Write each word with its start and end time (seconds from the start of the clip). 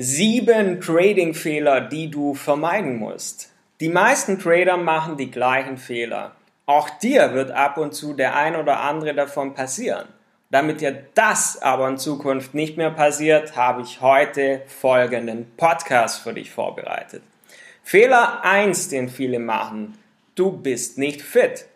Sieben 0.00 0.80
Trading-Fehler, 0.80 1.80
die 1.80 2.08
du 2.08 2.32
vermeiden 2.32 2.98
musst. 2.98 3.50
Die 3.80 3.88
meisten 3.88 4.38
Trader 4.38 4.76
machen 4.76 5.16
die 5.16 5.28
gleichen 5.28 5.76
Fehler. 5.76 6.36
Auch 6.66 6.88
dir 6.88 7.34
wird 7.34 7.50
ab 7.50 7.78
und 7.78 7.94
zu 7.94 8.14
der 8.14 8.36
ein 8.36 8.54
oder 8.54 8.78
andere 8.78 9.12
davon 9.12 9.54
passieren. 9.54 10.06
Damit 10.50 10.82
dir 10.82 11.06
das 11.14 11.60
aber 11.60 11.88
in 11.88 11.98
Zukunft 11.98 12.54
nicht 12.54 12.76
mehr 12.76 12.92
passiert, 12.92 13.56
habe 13.56 13.82
ich 13.82 14.00
heute 14.00 14.62
folgenden 14.68 15.50
Podcast 15.56 16.20
für 16.20 16.32
dich 16.32 16.52
vorbereitet. 16.52 17.24
Fehler 17.82 18.44
1, 18.44 18.90
den 18.90 19.08
viele 19.08 19.40
machen. 19.40 19.98
Du 20.36 20.52
bist 20.52 20.98
nicht 20.98 21.22
fit. 21.22 21.66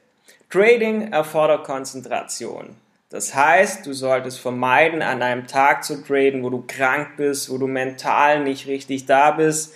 Trading 0.48 1.11
erfordert 1.11 1.64
Konzentration. 1.64 2.77
Das 3.13 3.35
heißt, 3.35 3.85
du 3.85 3.93
solltest 3.93 4.41
vermeiden, 4.41 5.03
an 5.03 5.23
einem 5.23 5.47
Tag 5.47 5.85
zu 5.85 6.03
traden, 6.03 6.43
wo 6.43 6.49
du 6.49 6.65
krank 6.67 7.19
bist, 7.19 7.51
wo 7.51 7.59
du 7.59 7.67
mental 7.67 8.43
nicht 8.43 8.67
richtig 8.67 9.05
da 9.05 9.33
bist. 9.33 9.75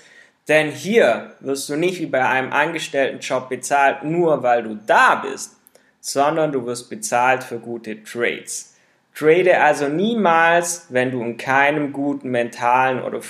Denn 0.48 0.70
hier 0.70 1.34
wirst 1.40 1.68
du 1.68 1.76
nicht 1.76 2.00
wie 2.00 2.06
bei 2.06 2.26
einem 2.26 2.50
Angestelltenjob 2.50 3.50
bezahlt, 3.50 4.04
nur 4.04 4.42
weil 4.42 4.62
du 4.62 4.78
da 4.86 5.16
bist, 5.16 5.54
sondern 6.00 6.50
du 6.50 6.64
wirst 6.64 6.88
bezahlt 6.88 7.44
für 7.44 7.58
gute 7.58 8.02
Trades. 8.02 8.74
Trade 9.14 9.60
also 9.60 9.88
niemals, 9.88 10.86
wenn 10.88 11.10
du 11.10 11.20
in 11.20 11.36
keinem 11.36 11.92
guten 11.92 12.30
mentalen 12.30 13.02
oder 13.02 13.20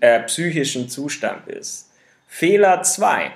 äh, 0.00 0.20
psychischen 0.20 0.88
Zustand 0.88 1.46
bist. 1.46 1.90
Fehler 2.28 2.84
2. 2.84 3.32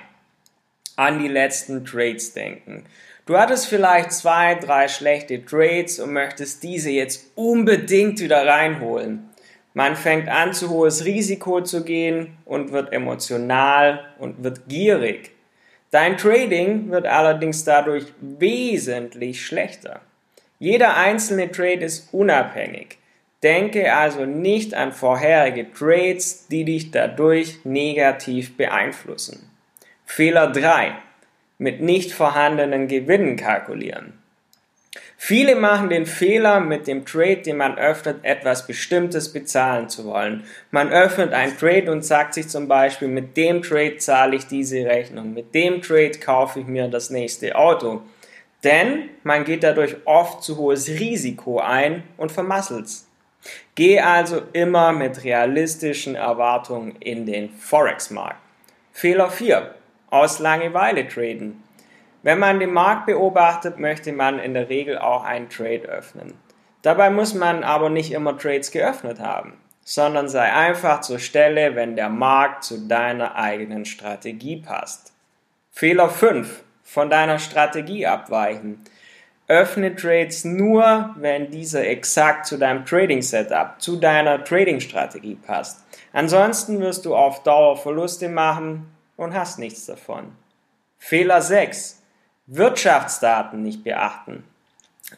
An 0.95 1.19
die 1.19 1.27
letzten 1.27 1.83
Trades 1.83 2.31
denken. 2.31 2.85
Du 3.25 3.35
hattest 3.39 3.65
vielleicht 3.67 4.11
zwei, 4.11 4.53
drei 4.53 4.87
schlechte 4.87 5.43
Trades 5.43 5.99
und 5.99 6.13
möchtest 6.13 6.61
diese 6.61 6.91
jetzt 6.91 7.31
unbedingt 7.33 8.19
wieder 8.19 8.45
reinholen. 8.45 9.31
Man 9.73 9.95
fängt 9.95 10.29
an, 10.29 10.53
zu 10.53 10.69
hohes 10.69 11.05
Risiko 11.05 11.61
zu 11.61 11.83
gehen 11.83 12.37
und 12.45 12.71
wird 12.71 12.93
emotional 12.93 14.05
und 14.19 14.43
wird 14.43 14.67
gierig. 14.67 15.31
Dein 15.89 16.17
Trading 16.17 16.91
wird 16.91 17.07
allerdings 17.07 17.63
dadurch 17.63 18.05
wesentlich 18.21 19.43
schlechter. 19.43 20.01
Jeder 20.59 20.95
einzelne 20.95 21.51
Trade 21.51 21.83
ist 21.83 22.13
unabhängig. 22.13 22.99
Denke 23.41 23.93
also 23.93 24.25
nicht 24.25 24.75
an 24.75 24.91
vorherige 24.91 25.71
Trades, 25.73 26.47
die 26.47 26.63
dich 26.63 26.91
dadurch 26.91 27.59
negativ 27.63 28.55
beeinflussen. 28.55 29.49
Fehler 30.05 30.51
3 30.51 30.95
mit 31.57 31.81
nicht 31.81 32.11
vorhandenen 32.11 32.87
Gewinnen 32.87 33.37
kalkulieren. 33.37 34.13
Viele 35.17 35.55
machen 35.55 35.89
den 35.89 36.05
Fehler, 36.05 36.59
mit 36.59 36.87
dem 36.87 37.05
Trade, 37.05 37.37
den 37.37 37.57
man 37.57 37.77
öffnet, 37.77 38.17
etwas 38.23 38.67
Bestimmtes 38.67 39.31
bezahlen 39.31 39.89
zu 39.89 40.05
wollen. 40.05 40.43
Man 40.71 40.91
öffnet 40.91 41.33
ein 41.33 41.57
Trade 41.57 41.91
und 41.91 42.03
sagt 42.05 42.33
sich 42.33 42.47
zum 42.47 42.67
Beispiel, 42.67 43.07
mit 43.07 43.35
dem 43.37 43.61
Trade 43.61 43.97
zahle 43.97 44.35
ich 44.35 44.45
diese 44.47 44.85
Rechnung, 44.85 45.33
mit 45.33 45.55
dem 45.55 45.81
Trade 45.81 46.19
kaufe 46.19 46.59
ich 46.59 46.67
mir 46.67 46.87
das 46.89 47.09
nächste 47.09 47.55
Auto. 47.55 48.01
Denn 48.63 49.09
man 49.23 49.45
geht 49.45 49.63
dadurch 49.63 49.95
oft 50.05 50.43
zu 50.43 50.57
hohes 50.57 50.89
Risiko 50.89 51.59
ein 51.59 52.03
und 52.17 52.31
vermasselt's. 52.31 53.07
Geh 53.75 53.99
also 53.99 54.41
immer 54.53 54.91
mit 54.91 55.23
realistischen 55.23 56.15
Erwartungen 56.15 56.95
in 56.99 57.25
den 57.25 57.49
Forex-Markt. 57.51 58.41
Fehler 58.91 59.29
4 59.29 59.75
aus 60.09 60.39
Langeweile 60.39 61.07
traden. 61.07 61.63
Wenn 62.25 62.39
man 62.39 62.59
den 62.59 62.73
Markt 62.73 63.05
beobachtet, 63.05 63.77
möchte 63.77 64.11
man 64.11 64.39
in 64.39 64.55
der 64.55 64.67
Regel 64.67 64.97
auch 64.97 65.23
einen 65.23 65.47
Trade 65.49 65.83
öffnen. 65.83 66.33
Dabei 66.81 67.11
muss 67.11 67.35
man 67.35 67.63
aber 67.63 67.91
nicht 67.91 68.11
immer 68.11 68.35
Trades 68.35 68.71
geöffnet 68.71 69.19
haben, 69.19 69.53
sondern 69.83 70.27
sei 70.27 70.51
einfach 70.51 71.01
zur 71.01 71.19
Stelle, 71.19 71.75
wenn 71.75 71.95
der 71.95 72.09
Markt 72.09 72.63
zu 72.63 72.87
deiner 72.87 73.35
eigenen 73.35 73.85
Strategie 73.85 74.57
passt. 74.57 75.13
Fehler 75.69 76.09
5. 76.09 76.63
Von 76.83 77.11
deiner 77.11 77.37
Strategie 77.37 78.07
abweichen. 78.07 78.83
Öffne 79.47 79.95
Trades 79.95 80.45
nur, 80.45 81.13
wenn 81.17 81.51
dieser 81.51 81.85
exakt 81.87 82.47
zu 82.47 82.57
deinem 82.57 82.85
Trading 82.85 83.21
Setup, 83.21 83.79
zu 83.79 83.97
deiner 83.97 84.43
Trading 84.43 84.79
Strategie 84.79 85.35
passt. 85.35 85.83
Ansonsten 86.11 86.79
wirst 86.79 87.05
du 87.05 87.15
auf 87.15 87.43
Dauer 87.43 87.77
Verluste 87.77 88.29
machen 88.29 88.94
und 89.17 89.33
hast 89.33 89.59
nichts 89.59 89.85
davon. 89.85 90.31
Fehler 90.97 91.41
6. 91.41 92.01
Wirtschaftsdaten 92.47 93.61
nicht 93.61 93.83
beachten. 93.83 94.43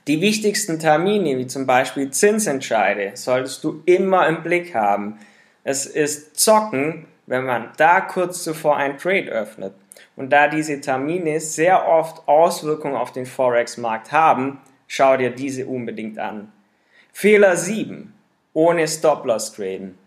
Die 0.08 0.22
wichtigsten 0.22 0.80
Termine, 0.80 1.38
wie 1.38 1.48
zum 1.48 1.66
Beispiel 1.66 2.12
Zinsentscheide, 2.12 3.12
solltest 3.16 3.64
du 3.64 3.82
immer 3.86 4.28
im 4.28 4.44
Blick 4.44 4.76
haben. 4.76 5.20
Es 5.64 5.86
ist 5.86 6.40
Zocken, 6.40 7.06
wenn 7.26 7.46
man 7.46 7.72
da 7.78 8.02
kurz 8.02 8.44
zuvor 8.44 8.78
ein 8.78 8.98
Trade 8.98 9.30
öffnet. 9.30 9.74
Und 10.16 10.32
da 10.32 10.48
diese 10.48 10.82
Termine 10.82 11.40
sehr 11.40 11.88
oft 11.88 12.28
Auswirkungen 12.28 12.96
auf 12.96 13.12
den 13.12 13.26
Forex-Markt 13.26 14.12
haben, 14.12 14.60
schau 14.88 15.16
dir 15.18 15.30
diese 15.30 15.68
unbedingt 15.68 16.20
an. 16.20 16.52
Fehler 17.14 17.56
7. 17.56 18.14
Ohne 18.54 18.88
Stop-Loss 18.88 19.54
traden. 19.54 19.98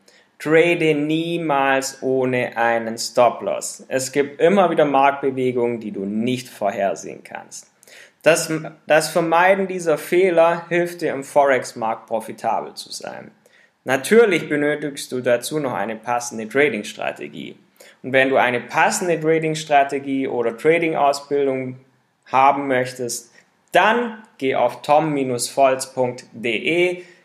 Trade 0.41 0.95
niemals 0.95 2.03
ohne 2.03 2.57
einen 2.57 2.97
Stop-Loss. 2.97 3.85
Es 3.89 4.11
gibt 4.11 4.41
immer 4.41 4.71
wieder 4.71 4.87
Marktbewegungen, 4.87 5.81
die 5.81 5.93
du 5.93 6.07
nicht 6.07 6.49
vorhersehen 6.49 7.23
kannst. 7.23 7.71
Das, 8.23 8.51
das 8.87 9.11
Vermeiden 9.11 9.67
dieser 9.67 9.99
Fehler 9.99 10.67
hilft 10.69 11.03
dir 11.03 11.13
im 11.13 11.25
Forex-Markt 11.25 12.07
profitabel 12.07 12.73
zu 12.75 12.91
sein. 12.91 13.33
Natürlich 13.85 14.49
benötigst 14.49 15.13
du 15.13 15.21
dazu 15.21 15.59
noch 15.59 15.75
eine 15.75 15.97
passende 15.97 16.49
Trading-Strategie. 16.49 17.57
Und 18.03 18.13
wenn 18.13 18.31
du 18.31 18.37
eine 18.37 18.61
passende 18.61 19.21
Trading-Strategie 19.21 20.27
oder 20.27 20.57
Trading-Ausbildung 20.57 21.77
haben 22.27 22.67
möchtest, 22.67 23.31
dann 23.73 24.23
geh 24.39 24.55
auf 24.55 24.81
tom-volz.de, 24.83 25.39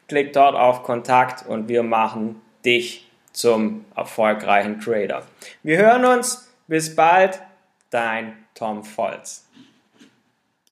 klick 0.07 0.33
dort 0.33 0.55
auf 0.55 0.83
Kontakt 0.83 1.47
und 1.47 1.69
wir 1.69 1.83
machen 1.83 2.41
dich 2.65 3.09
zum 3.31 3.85
erfolgreichen 3.95 4.79
Trader. 4.79 5.25
Wir 5.63 5.77
hören 5.77 6.05
uns. 6.05 6.49
Bis 6.67 6.95
bald. 6.95 7.39
Dein 7.91 8.45
Tom 8.55 8.83
Volz. 8.83 9.47